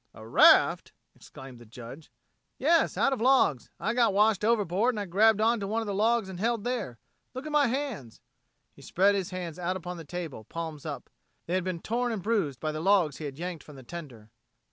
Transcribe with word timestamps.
"A 0.15 0.27
raft!" 0.27 0.93
exclaimed 1.15 1.59
the 1.59 1.65
Judge. 1.67 2.11
"Yes, 2.57 2.97
out 2.97 3.13
of 3.13 3.21
logs. 3.21 3.69
I 3.79 3.93
got 3.93 4.15
washed 4.15 4.43
overboard 4.43 4.95
and 4.95 4.99
I 4.99 5.05
grabbed 5.05 5.39
on 5.39 5.59
to 5.59 5.67
one 5.67 5.79
of 5.81 5.85
the 5.85 5.93
logs 5.93 6.27
and 6.27 6.39
held 6.39 6.63
there. 6.63 6.97
Look 7.35 7.45
at 7.45 7.51
my 7.51 7.67
hands." 7.67 8.19
He 8.73 8.81
spread 8.81 9.13
his 9.13 9.29
hands 9.29 9.59
out 9.59 9.77
upon 9.77 9.97
the 9.97 10.03
table, 10.03 10.43
palms 10.45 10.87
up. 10.87 11.11
They 11.45 11.53
had 11.53 11.63
been 11.63 11.81
torn 11.81 12.11
and 12.11 12.23
bruised 12.23 12.59
by 12.59 12.71
the 12.71 12.81
logs 12.81 13.17
he 13.17 13.25
had 13.25 13.37
yanked 13.37 13.63
from 13.63 13.75
the 13.75 13.83
tender. 13.83 14.31